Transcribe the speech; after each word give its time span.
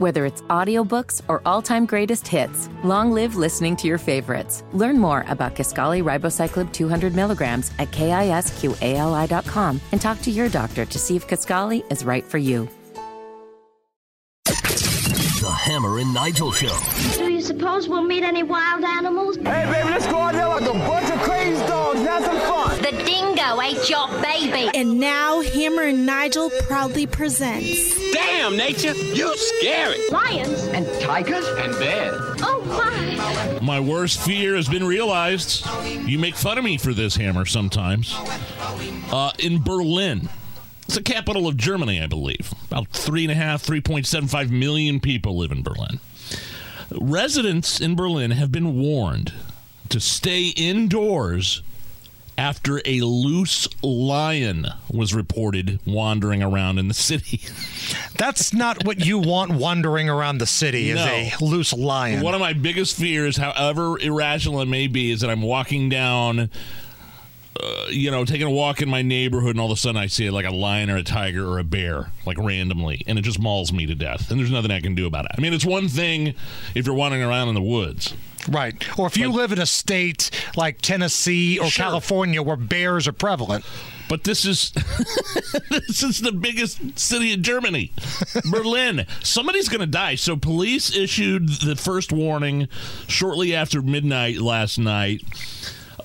Whether 0.00 0.24
it's 0.24 0.40
audiobooks 0.48 1.20
or 1.28 1.42
all-time 1.44 1.84
greatest 1.84 2.26
hits, 2.26 2.70
long 2.82 3.12
live 3.12 3.36
listening 3.36 3.76
to 3.76 3.86
your 3.86 3.98
favorites. 3.98 4.64
Learn 4.72 4.98
more 4.98 5.26
about 5.28 5.54
Kisqali 5.54 6.02
Ribociclib 6.02 6.72
200 6.72 7.14
milligrams 7.14 7.70
at 7.78 7.90
kisqali.com 7.90 9.80
and 9.92 10.00
talk 10.00 10.22
to 10.22 10.30
your 10.30 10.48
doctor 10.48 10.86
to 10.86 10.98
see 10.98 11.16
if 11.16 11.28
Kisqali 11.28 11.84
is 11.92 12.02
right 12.02 12.24
for 12.24 12.38
you. 12.38 12.66
The 14.46 15.54
Hammer 15.54 15.98
and 15.98 16.14
Nigel 16.14 16.50
Show. 16.52 16.78
Do 17.18 17.30
you 17.30 17.42
suppose 17.42 17.86
we'll 17.86 18.02
meet 18.02 18.22
any 18.22 18.42
wild 18.42 18.82
animals? 18.82 19.36
Hey, 19.36 19.42
baby, 19.70 19.90
let's 19.90 20.06
go 20.06 20.16
out 20.16 20.32
there 20.32 20.48
like 20.48 20.62
a 20.62 20.72
bunch 20.72 21.09
The 22.90 23.04
dingo 23.04 23.60
ate 23.60 23.88
your 23.88 24.08
baby. 24.20 24.68
And 24.74 24.98
now 24.98 25.42
Hammer 25.42 25.82
and 25.82 26.04
Nigel 26.04 26.50
proudly 26.62 27.06
presents 27.06 27.94
Damn, 28.12 28.56
nature, 28.56 28.94
you're 28.94 29.36
scary. 29.36 29.98
Lions? 30.10 30.64
And 30.68 30.86
tigers? 31.00 31.46
And 31.46 31.72
bears. 31.78 32.20
Oh, 32.42 32.64
my. 32.66 33.60
My 33.60 33.78
worst 33.78 34.20
fear 34.20 34.56
has 34.56 34.68
been 34.68 34.84
realized. 34.84 35.64
You 35.84 36.18
make 36.18 36.34
fun 36.34 36.58
of 36.58 36.64
me 36.64 36.78
for 36.78 36.92
this, 36.92 37.14
Hammer, 37.14 37.44
sometimes. 37.44 38.12
Uh, 39.12 39.30
in 39.38 39.62
Berlin, 39.62 40.28
it's 40.82 40.96
the 40.96 41.02
capital 41.02 41.46
of 41.46 41.56
Germany, 41.56 42.02
I 42.02 42.08
believe. 42.08 42.52
About 42.64 42.88
three 42.88 43.22
and 43.22 43.30
a 43.30 43.36
half, 43.36 43.62
3.75 43.62 44.50
million 44.50 44.98
people 44.98 45.36
live 45.36 45.52
in 45.52 45.62
Berlin. 45.62 46.00
Residents 46.90 47.80
in 47.80 47.94
Berlin 47.94 48.32
have 48.32 48.50
been 48.50 48.76
warned 48.80 49.32
to 49.90 50.00
stay 50.00 50.48
indoors 50.56 51.62
after 52.40 52.80
a 52.86 53.02
loose 53.02 53.68
lion 53.82 54.66
was 54.90 55.12
reported 55.12 55.78
wandering 55.86 56.42
around 56.42 56.78
in 56.78 56.88
the 56.88 56.94
city. 56.94 57.42
That's 58.16 58.54
not 58.54 58.86
what 58.86 59.04
you 59.04 59.18
want 59.18 59.52
wandering 59.52 60.08
around 60.08 60.38
the 60.38 60.46
city 60.46 60.88
is 60.88 60.96
No. 60.96 61.04
a 61.04 61.32
loose 61.42 61.74
lion. 61.74 62.22
One 62.22 62.32
of 62.32 62.40
my 62.40 62.54
biggest 62.54 62.96
fears, 62.96 63.36
however 63.36 63.98
irrational 64.00 64.62
it 64.62 64.68
may 64.68 64.86
be, 64.86 65.10
is 65.10 65.20
that 65.20 65.28
I'm 65.28 65.42
walking 65.42 65.90
down, 65.90 66.48
uh, 67.58 67.86
you 67.90 68.10
know, 68.10 68.24
taking 68.24 68.46
a 68.46 68.50
walk 68.50 68.80
in 68.82 68.88
my 68.88 69.02
neighborhood, 69.02 69.50
and 69.50 69.60
all 69.60 69.70
of 69.70 69.76
a 69.76 69.80
sudden 69.80 69.96
I 70.00 70.06
see 70.06 70.30
like 70.30 70.46
a 70.46 70.50
lion 70.52 70.90
or 70.90 70.96
a 70.96 71.02
tiger 71.02 71.46
or 71.48 71.58
a 71.58 71.64
bear, 71.64 72.10
like 72.26 72.38
randomly, 72.38 73.02
and 73.06 73.18
it 73.18 73.22
just 73.22 73.38
mauls 73.40 73.72
me 73.72 73.86
to 73.86 73.94
death. 73.94 74.30
And 74.30 74.38
there's 74.38 74.50
nothing 74.50 74.70
I 74.70 74.80
can 74.80 74.94
do 74.94 75.06
about 75.06 75.24
it. 75.26 75.32
I 75.36 75.40
mean, 75.40 75.52
it's 75.52 75.64
one 75.64 75.88
thing 75.88 76.34
if 76.74 76.86
you're 76.86 76.94
wandering 76.94 77.22
around 77.22 77.48
in 77.48 77.54
the 77.54 77.62
woods. 77.62 78.14
right. 78.48 78.74
Or 78.98 79.06
if 79.06 79.16
you 79.16 79.28
But- 79.28 79.36
live 79.36 79.52
in 79.52 79.58
a 79.58 79.66
state 79.66 80.30
like 80.56 80.80
Tennessee 80.80 81.58
or 81.58 81.68
Sure. 81.68 81.84
California 81.86 82.40
where 82.42 82.56
bears 82.56 83.06
are 83.08 83.12
prevalent. 83.12 83.64
But 84.08 84.24
this 84.24 84.44
is 84.44 84.72
this 85.70 86.02
is 86.02 86.20
the 86.20 86.32
biggest 86.32 86.98
city 86.98 87.30
in 87.32 87.42
Germany, 87.44 87.92
Berlin. 88.50 89.06
Somebody's 89.22 89.68
going 89.68 89.82
to 89.82 89.86
die. 89.86 90.16
So 90.16 90.36
police 90.36 90.92
issued 90.96 91.48
the 91.48 91.76
first 91.76 92.12
warning 92.12 92.66
shortly 93.06 93.54
after 93.54 93.82
midnight 93.82 94.38
last 94.38 94.78
night. 94.78 95.22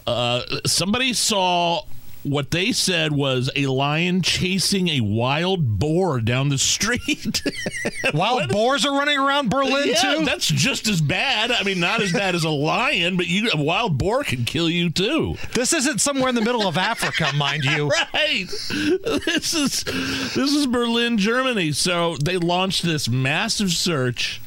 Uh, 0.08 0.42
somebody 0.66 1.14
saw 1.14 1.84
what 2.26 2.50
they 2.50 2.72
said 2.72 3.12
was 3.12 3.52
a 3.56 3.68
lion 3.68 4.22
chasing 4.22 4.88
a 4.90 5.00
wild 5.02 5.80
boar 5.80 6.20
down 6.20 6.50
the 6.50 6.58
street. 6.58 7.44
Wild 8.14 8.50
boars 8.50 8.86
are 8.86 8.98
running 8.98 9.20
around 9.20 9.50
Berlin 9.50 9.90
yeah, 9.90 10.16
too. 10.16 10.26
that's 10.26 10.48
just 10.48 10.88
as 10.88 11.02
bad. 11.02 11.52
I 11.52 11.64
mean, 11.64 11.80
not 11.80 12.02
as 12.02 12.12
bad 12.12 12.34
as 12.34 12.44
a 12.44 12.50
lion, 12.50 13.16
but 13.16 13.28
you 13.28 13.50
a 13.54 13.62
wild 13.62 13.98
boar 13.98 14.24
can 14.24 14.44
kill 14.44 14.70
you 14.70 14.90
too. 14.90 15.36
This 15.54 15.74
isn't 15.74 16.02
somewhere 16.02 16.30
in 16.30 16.36
the 16.36 16.42
middle 16.42 16.68
of 16.68 16.78
Africa, 16.78 17.32
mind 17.36 17.64
you. 17.64 17.90
right. 18.14 18.48
This 18.48 19.54
is 19.54 19.84
this 19.84 20.54
is 20.54 20.66
Berlin, 20.66 21.18
Germany. 21.18 21.72
So 21.74 22.16
they 22.18 22.38
launched 22.38 22.84
this 22.84 23.08
massive 23.08 23.72
search. 23.72 24.42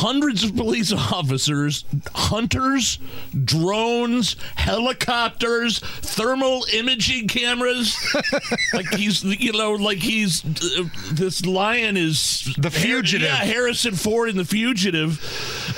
Hundreds 0.00 0.42
of 0.44 0.56
police 0.56 0.92
officers, 1.12 1.84
hunters, 2.14 2.98
drones, 3.44 4.34
helicopters, 4.56 5.78
thermal 5.78 6.64
imaging 6.72 7.28
cameras. 7.28 7.96
like 8.72 8.88
he's, 8.94 9.22
you 9.24 9.52
know, 9.52 9.72
like 9.72 9.98
he's 9.98 10.44
uh, 10.44 10.84
this 11.12 11.44
lion 11.44 11.96
is 11.96 12.52
The 12.58 12.70
fugitive. 12.70 13.28
Yeah, 13.28 13.36
Harrison 13.36 13.94
Ford 13.94 14.28
in 14.30 14.36
the 14.36 14.44
fugitive, 14.44 15.20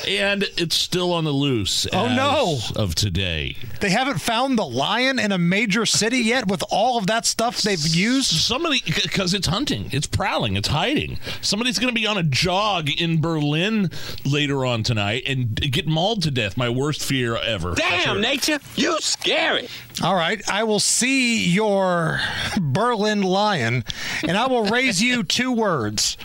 and 0.06 0.44
it's 0.56 0.76
still 0.76 1.12
on 1.12 1.24
the 1.24 1.32
loose. 1.32 1.86
Oh, 1.92 2.08
no. 2.08 2.58
Of 2.76 2.94
today, 2.94 3.56
They 3.80 3.90
haven't 3.90 4.20
found 4.20 4.58
the 4.58 4.64
lion 4.64 5.18
in 5.18 5.32
a 5.32 5.38
major 5.38 5.84
city 5.84 6.18
yet 6.18 6.46
with 6.46 6.62
all 6.70 6.96
of 6.98 7.06
that 7.08 7.26
stuff 7.26 7.60
they've 7.62 7.84
used. 7.86 8.30
somebody 8.30 8.82
because 8.86 9.34
it's 9.34 9.46
hunting 9.46 9.88
it's 9.92 10.06
prowling 10.06 10.56
it's 10.56 10.68
hiding 10.68 11.18
somebody's 11.40 11.78
going 11.78 11.92
to 11.92 11.98
be 12.00 12.06
on 12.06 12.16
a 12.18 12.22
jog 12.22 12.88
in 12.88 13.20
berlin 13.20 13.90
later 14.24 14.64
on 14.64 14.82
tonight 14.82 15.22
and 15.26 15.54
get 15.54 15.86
mauled 15.86 16.22
to 16.22 16.30
death 16.30 16.56
my 16.56 16.68
worst 16.68 17.02
fear 17.04 17.36
ever 17.36 17.74
Damn, 17.74 18.20
nature, 18.20 18.58
you 18.76 18.98
scary. 19.00 19.68
All 20.02 20.14
right, 20.14 20.40
I 20.48 20.64
will 20.64 20.80
see 20.80 21.44
your 21.48 22.20
Berlin 22.60 23.22
lion 23.22 23.84
and 24.22 24.36
I 24.36 24.46
will 24.46 24.64
raise 24.64 25.02
you 25.02 25.22
two 25.22 25.52
words. 25.52 26.16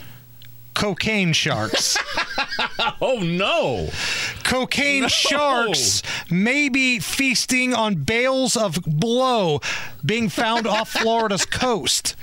Cocaine 0.74 1.34
sharks. 1.34 1.98
oh 3.02 3.20
no 3.20 3.90
Cocaine 4.47 5.08
sharks 5.09 6.02
may 6.31 6.69
be 6.69 7.00
feasting 7.00 7.74
on 7.74 7.96
bales 7.96 8.56
of 8.56 8.80
blow 8.85 9.59
being 10.06 10.30
found 10.30 10.66
off 10.66 10.90
Florida's 10.90 11.46
coast. 11.46 12.16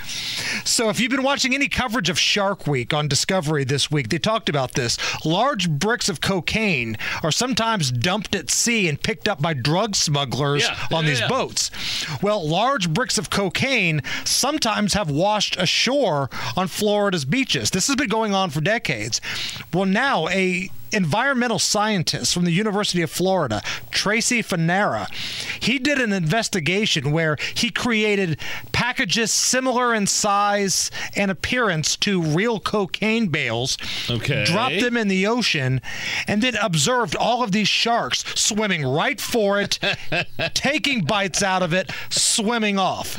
So, 0.64 0.88
if 0.88 0.98
you've 0.98 1.10
been 1.10 1.22
watching 1.22 1.54
any 1.54 1.68
coverage 1.68 2.08
of 2.08 2.18
Shark 2.18 2.66
Week 2.66 2.94
on 2.94 3.08
Discovery 3.08 3.64
this 3.64 3.90
week, 3.90 4.08
they 4.08 4.18
talked 4.18 4.48
about 4.48 4.72
this. 4.72 4.96
Large 5.24 5.68
bricks 5.68 6.08
of 6.08 6.22
cocaine 6.22 6.96
are 7.22 7.30
sometimes 7.30 7.92
dumped 7.92 8.34
at 8.34 8.50
sea 8.50 8.88
and 8.88 9.00
picked 9.00 9.28
up 9.28 9.42
by 9.42 9.52
drug 9.52 9.94
smugglers 9.94 10.62
Yeah, 10.62 10.78
on 10.96 11.04
yeah, 11.04 11.10
these 11.10 11.20
yeah. 11.20 11.28
boats. 11.28 11.70
Well, 12.22 12.46
large 12.48 12.88
bricks 12.92 13.18
of 13.18 13.28
cocaine 13.28 14.00
sometimes 14.24 14.94
have 14.94 15.10
washed 15.10 15.56
ashore 15.58 16.30
on 16.56 16.68
Florida's 16.68 17.26
beaches. 17.26 17.70
This 17.70 17.86
has 17.88 17.96
been 17.96 18.08
going 18.08 18.34
on 18.34 18.48
for 18.48 18.62
decades. 18.62 19.20
Well, 19.74 19.84
now 19.84 20.26
a 20.28 20.70
environmental 20.94 21.58
scientist 21.58 22.32
from 22.32 22.44
the 22.44 22.52
University 22.52 23.02
of 23.02 23.10
Florida, 23.10 23.62
Tracy 23.90 24.42
Fanara, 24.42 25.06
he 25.60 25.78
did 25.78 25.98
an 26.00 26.12
investigation 26.12 27.10
where 27.12 27.36
he 27.54 27.70
created 27.70 28.38
packages 28.72 29.30
similar 29.32 29.92
in 29.94 30.06
size 30.06 30.90
and 31.16 31.30
appearance 31.30 31.96
to 31.96 32.22
real 32.22 32.60
cocaine 32.60 33.28
bales, 33.28 33.76
Okay. 34.08 34.44
dropped 34.44 34.80
them 34.80 34.96
in 34.96 35.08
the 35.08 35.26
ocean, 35.26 35.80
and 36.26 36.42
then 36.42 36.54
observed 36.56 37.16
all 37.16 37.42
of 37.42 37.52
these 37.52 37.68
sharks 37.68 38.24
swimming 38.34 38.84
right 38.86 39.20
for 39.20 39.60
it, 39.60 39.78
taking 40.54 41.02
bites 41.04 41.42
out 41.42 41.62
of 41.62 41.72
it, 41.72 41.90
swimming 42.34 42.78
off. 42.78 43.16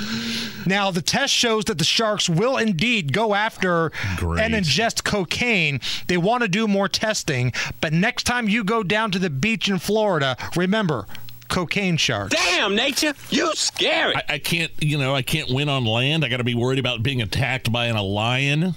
Now, 0.66 0.92
the 0.92 1.02
test 1.02 1.34
shows 1.34 1.66
that 1.66 1.78
the 1.78 1.84
sharks 1.84 2.28
will 2.28 2.58
indeed 2.58 3.14
go 3.14 3.34
after 3.34 3.92
Great. 4.18 4.42
and 4.42 4.54
ingest 4.54 5.04
cocaine. 5.04 5.80
They 6.08 6.18
want 6.18 6.44
to 6.44 6.48
do 6.50 6.68
more 6.68 6.88
testing, 6.88 7.54
but 7.82 7.94
next 7.94 8.24
time 8.24 8.50
you 8.50 8.64
go 8.64 8.84
down 8.84 9.12
to 9.12 9.20
the 9.20 9.30
beach 9.30 9.70
in 9.70 9.80
Florida, 9.80 10.38
remember 10.56 11.06
cocaine 11.48 11.98
sharks. 11.98 12.36
Damn, 12.36 12.76
nature, 12.76 13.14
you 13.30 13.54
scary. 13.56 14.16
I, 14.16 14.24
I 14.30 14.40
can't 14.40 14.72
you 14.82 14.98
know 14.98 15.14
i 15.14 15.22
can't 15.22 15.50
win 15.52 15.70
on 15.70 15.86
land 15.86 16.26
i 16.26 16.28
gotta 16.28 16.44
be 16.44 16.56
worried 16.56 16.80
about 16.80 17.04
being 17.04 17.22
attacked 17.22 17.72
by 17.72 17.86
an, 17.86 17.96
a 17.96 18.02
lion 18.02 18.76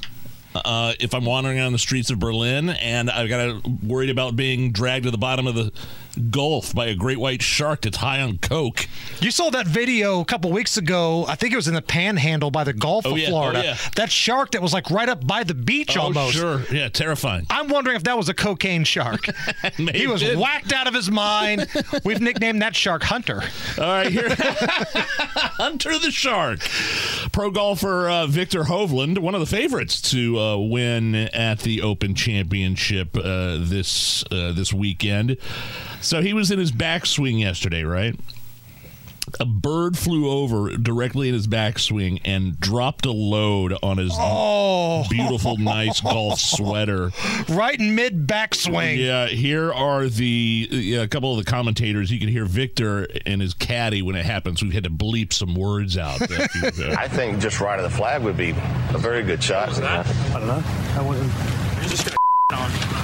uh, 0.55 0.95
if 1.01 1.15
I'm 1.15 1.25
wandering 1.25 1.61
on 1.61 1.73
the 1.73 1.79
streets 1.79 2.11
of 2.11 2.19
Berlin, 2.19 2.71
and 2.71 3.11
I've 3.11 3.29
got 3.29 3.63
to 3.63 3.63
worried 3.83 4.11
about 4.11 4.37
being 4.37 4.73
dragged 4.73 5.05
to 5.05 5.11
the 5.11 5.19
bottom 5.19 5.47
of 5.47 5.55
the 5.55 5.73
Gulf 6.31 6.75
by 6.75 6.87
a 6.87 6.95
great 6.95 7.19
white 7.19 7.43
shark 7.43 7.83
that's 7.83 7.99
high 7.99 8.21
on 8.21 8.39
coke. 8.39 8.89
You 9.21 9.31
saw 9.31 9.51
that 9.51 9.67
video 9.67 10.21
a 10.21 10.25
couple 10.25 10.51
weeks 10.51 10.77
ago. 10.77 11.25
I 11.29 11.35
think 11.37 11.53
it 11.53 11.57
was 11.57 11.69
in 11.69 11.75
the 11.75 11.83
Panhandle 11.83 12.51
by 12.51 12.65
the 12.65 12.73
Gulf 12.73 13.07
Oh, 13.07 13.13
of 13.13 13.19
yeah. 13.19 13.27
Oh, 13.27 13.31
Florida. 13.31 13.63
yeah. 13.65 13.77
That 13.97 14.11
shark 14.11 14.53
that 14.53 14.63
was 14.63 14.73
like 14.73 14.91
right 14.91 15.09
up 15.09 15.27
by 15.27 15.45
the 15.45 15.55
beach 15.55 15.97
Oh, 15.97 16.03
almost. 16.03 16.35
sure, 16.37 16.63
yeah, 16.73 16.89
terrifying. 16.89 17.47
I'm 17.51 17.69
wondering 17.69 17.97
if 17.97 18.05
that 18.05 18.17
was 18.17 18.29
a 18.29 18.35
cocaine 18.35 18.85
shark. 18.85 19.27
He 19.99 20.07
was 20.07 20.23
whacked 20.37 20.73
out 20.73 20.87
of 20.87 20.95
his 20.95 21.11
mind. 21.11 21.67
We've 22.05 22.21
nicknamed 22.21 22.63
that 22.63 22.75
shark 22.77 23.03
Hunter. 23.05 23.43
All 23.79 23.85
right, 23.85 24.11
here, 24.11 24.29
Hunter 25.09 25.99
the 25.99 26.11
Shark, 26.11 26.61
pro 27.33 27.51
golfer 27.51 28.09
uh, 28.09 28.27
Viktor 28.27 28.65
Hovland, 28.65 29.19
one 29.19 29.35
of 29.35 29.41
the 29.41 29.47
favorites 29.47 30.01
to 30.11 30.39
uh, 30.39 30.57
win 30.57 31.15
at 31.15 31.61
the 31.61 31.83
Open 31.83 32.15
Championship 32.15 33.17
uh, 33.17 33.57
this 33.61 34.25
uh, 34.31 34.53
this 34.53 34.73
weekend. 34.73 35.37
So 36.09 36.23
he 36.23 36.33
was 36.33 36.51
in 36.51 36.59
his 36.59 36.73
backswing 36.73 37.39
yesterday, 37.41 37.83
right? 37.85 38.19
A 39.41 39.45
bird 39.45 39.99
flew 39.99 40.27
over 40.31 40.75
directly 40.79 41.29
in 41.29 41.35
his 41.35 41.47
backswing 41.47 42.19
and 42.25 42.59
dropped 42.59 43.05
a 43.05 43.13
load 43.13 43.75
on 43.83 43.99
his 43.99 44.11
Oh. 44.15 45.05
beautiful, 45.11 45.59
nice 45.59 46.01
golf 46.01 46.41
sweater. 46.41 47.11
Right 47.47 47.79
in 47.79 47.95
mid 47.95 48.27
backswing. 48.27 48.97
Yeah, 48.97 49.27
here 49.27 49.71
are 49.71 50.07
the 50.07 50.69
yeah, 50.71 51.03
a 51.03 51.09
couple 51.09 51.31
of 51.39 51.45
the 51.45 51.51
commentators. 51.51 52.11
You 52.11 52.19
can 52.19 52.31
hear 52.31 52.47
Viktor 52.47 53.07
and 53.27 53.43
his 53.43 53.53
caddy 53.53 54.01
when 54.01 54.17
it 54.17 54.25
happens. 54.25 54.63
We've 54.63 54.73
had 54.73 54.85
to 54.85 54.91
bleep 54.91 55.35
some 55.35 55.55
words 55.55 55.99
out. 55.99 56.21
that 56.21 56.73
you- 56.79 56.85
uh, 56.87 56.97
I 56.99 57.07
think 57.07 57.39
just 57.39 57.61
right 57.61 57.79
of 57.79 57.83
the 57.91 57.95
flag 57.95 58.23
would 58.23 58.39
be 58.39 58.51
a 58.95 58.99
very 58.99 59.23
good 59.23 59.43
shot. 59.43 59.69
I 59.83 60.05
don't 60.33 60.47
know. 60.47 60.63
I 60.97 61.03
wasn't. 61.03 61.31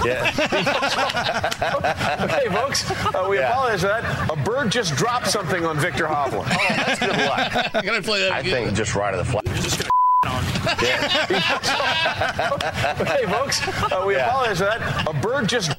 okay, 2.24 2.46
folks, 2.50 2.90
uh, 3.14 3.26
we 3.28 3.38
apologize 3.38 3.80
for 3.80 3.86
that. 3.88 4.30
A 4.30 4.36
bird 4.36 4.70
just 4.70 4.94
dropped 4.96 5.26
something 5.28 5.64
on 5.64 5.78
Viktor 5.78 6.06
Hovland. 6.06 6.46
Oh, 6.50 6.66
that's 6.68 6.98
good 7.00 7.16
luck. 7.16 7.52
Can 7.84 7.94
I 7.94 8.00
play 8.00 8.20
that 8.22 8.32
I 8.32 8.40
again? 8.40 8.64
think 8.66 8.76
just 8.76 8.94
right 8.94 9.14
of 9.14 9.24
the 9.26 9.32
flag. 9.32 9.44
okay, 13.00 13.24
folks, 13.26 13.60
uh, 13.92 14.04
we 14.06 14.14
Yeah. 14.16 14.28
apologize 14.28 14.58
for 14.58 14.64
that. 14.64 15.08
A 15.08 15.12
bird 15.12 15.48
just. 15.48 15.72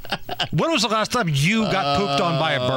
When 0.51 0.71
was 0.71 0.81
the 0.81 0.87
last 0.87 1.11
time 1.11 1.29
you 1.31 1.63
got 1.63 1.97
pooped 1.99 2.21
on 2.21 2.39
by 2.39 2.53
a 2.53 2.59
bird? 2.59 2.67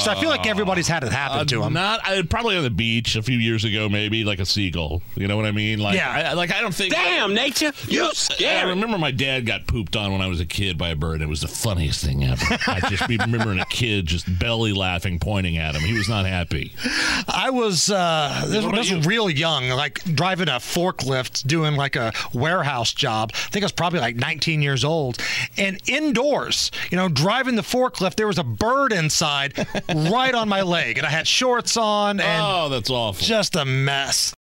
Because 0.00 0.08
I 0.08 0.20
feel 0.20 0.28
like 0.30 0.46
everybody's 0.46 0.88
had 0.88 1.02
it 1.04 1.12
happen 1.12 1.46
to 1.48 1.60
Uh, 1.60 1.64
them. 1.64 1.72
Not 1.74 2.00
I, 2.04 2.22
probably 2.22 2.56
on 2.56 2.62
the 2.62 2.70
beach 2.70 3.16
a 3.16 3.22
few 3.22 3.38
years 3.38 3.64
ago, 3.64 3.88
maybe 3.88 4.24
like 4.24 4.38
a 4.38 4.46
seagull. 4.46 5.02
You 5.14 5.28
know 5.28 5.36
what 5.36 5.46
I 5.46 5.52
mean? 5.52 5.78
Like, 5.78 5.96
Yeah. 5.96 6.10
I, 6.10 6.20
I- 6.20 6.32
like 6.34 6.52
I 6.52 6.60
don't 6.60 6.74
think. 6.74 6.92
Damn, 6.92 7.34
nature, 7.34 7.72
you 7.88 8.04
I 8.04 8.10
scary. 8.12 8.68
remember 8.70 8.98
my 8.98 9.10
dad 9.10 9.46
got 9.46 9.66
pooped 9.66 9.96
on 9.96 10.12
when 10.12 10.20
I 10.20 10.26
was 10.26 10.40
a 10.40 10.46
kid 10.46 10.76
by 10.78 10.88
a 10.90 10.96
bird. 10.96 11.20
It 11.22 11.28
was 11.28 11.40
the 11.40 11.48
funniest 11.48 12.04
thing 12.04 12.24
ever. 12.24 12.44
I 12.66 12.80
just 12.88 13.06
be 13.08 13.16
remembering 13.16 13.58
a 13.60 13.64
kid 13.66 14.06
just 14.06 14.26
belly 14.38 14.72
laughing, 14.72 15.18
pointing 15.18 15.56
at 15.58 15.74
him. 15.74 15.82
He 15.82 15.92
was 15.94 16.08
not 16.08 16.26
happy. 16.26 16.72
I 17.28 17.50
was 17.50 17.90
uh, 17.90 18.44
this, 18.48 18.64
this 18.64 18.72
was 18.72 18.90
you? 18.90 19.00
real 19.00 19.30
young, 19.30 19.68
like 19.70 20.02
driving 20.14 20.48
a 20.48 20.52
forklift, 20.52 21.46
doing 21.46 21.76
like 21.76 21.96
a 21.96 22.12
warehouse 22.32 22.92
job. 22.92 23.30
I 23.34 23.38
think 23.50 23.62
I 23.62 23.66
was 23.66 23.72
probably 23.72 24.00
like 24.00 24.16
19 24.16 24.62
years 24.62 24.84
old, 24.84 25.18
and 25.56 25.78
indoors, 25.86 26.70
you 26.96 27.02
know, 27.02 27.08
driving 27.10 27.56
the 27.56 27.62
forklift, 27.62 28.14
there 28.14 28.26
was 28.26 28.38
a 28.38 28.42
bird 28.42 28.90
inside, 28.90 29.66
right 29.94 30.34
on 30.34 30.48
my 30.48 30.62
leg, 30.62 30.96
and 30.96 31.06
I 31.06 31.10
had 31.10 31.28
shorts 31.28 31.76
on, 31.76 32.20
and 32.20 32.42
Oh, 32.42 32.70
that's 32.70 32.88
awful. 32.88 33.22
just 33.22 33.54
a 33.54 33.66
mess. 33.66 34.34